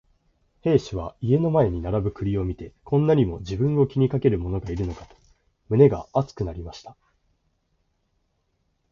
[0.63, 5.15] 兵十は家の前に並ぶ栗を見て、こんなにも自分を気にかける者がいるのかと
[5.69, 6.97] 胸が熱くなりました。